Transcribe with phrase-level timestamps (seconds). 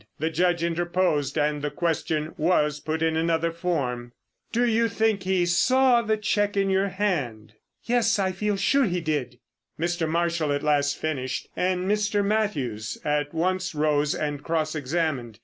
[0.17, 4.13] The Judge interposed, and the question was put in another form.
[4.51, 8.99] "Do you think he saw the cheque in your hand?" "Yes, I feel sure he
[8.99, 9.37] did."
[9.79, 10.09] Mr.
[10.09, 12.25] Marshall at last finished, and Mr.
[12.25, 15.39] Mathews at once rose and cross examined.